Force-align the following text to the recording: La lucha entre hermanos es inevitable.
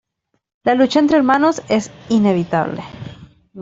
La 0.63 0.73
lucha 0.73 0.97
entre 0.99 1.17
hermanos 1.17 1.61
es 1.69 1.91
inevitable. 2.09 2.81